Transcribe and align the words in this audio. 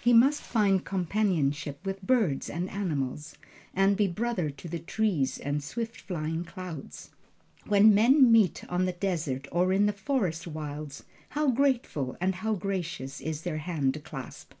He 0.00 0.14
must 0.14 0.40
find 0.40 0.82
companionship 0.82 1.78
with 1.84 2.00
birds 2.00 2.48
and 2.48 2.70
animals, 2.70 3.36
and 3.74 3.98
be 3.98 4.06
brother 4.08 4.48
to 4.48 4.66
the 4.66 4.78
trees 4.78 5.36
and 5.36 5.62
swift 5.62 6.00
flying 6.00 6.42
clouds. 6.42 7.10
When 7.66 7.94
men 7.94 8.32
meet 8.32 8.64
on 8.70 8.86
the 8.86 8.92
desert 8.92 9.46
or 9.52 9.74
in 9.74 9.84
the 9.84 9.92
forest 9.92 10.46
wilds, 10.46 11.02
how 11.28 11.50
grateful 11.50 12.16
and 12.18 12.36
how 12.36 12.54
gracious 12.54 13.20
is 13.20 13.42
their 13.42 13.58
hand 13.58 14.02
clasp! 14.04 14.54